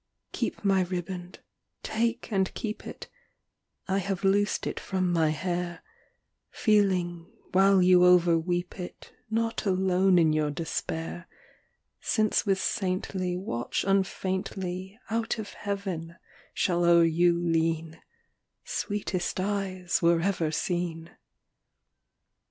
XVI. 0.01 0.31
Keep 0.39 0.65
my 0.65 0.81
riband, 0.81 1.39
take 1.83 2.31
and 2.31 2.51
keep 2.55 2.87
it, 2.87 3.07
(I 3.87 3.99
have 3.99 4.23
loosed 4.23 4.65
it 4.65 4.79
from 4.79 5.13
my 5.13 5.29
hair) 5.29 5.83
Feeling, 6.49 7.27
while 7.51 7.83
you 7.83 7.99
overweep 8.03 8.79
it, 8.79 9.13
Not 9.29 9.67
alone 9.67 10.17
in 10.17 10.33
your 10.33 10.49
despair, 10.49 11.27
Since 11.99 12.47
with 12.47 12.59
saintly 12.59 13.37
Watch 13.37 13.85
unfaintly 13.87 14.97
Out 15.11 15.37
of 15.37 15.53
heaven 15.53 16.15
shall 16.51 16.83
o'er 16.83 17.05
you 17.05 17.39
lean 17.39 18.01
"Sweetest 18.65 19.39
eyes 19.39 20.01
were 20.01 20.19
ever 20.21 20.49
seen." 20.49 21.11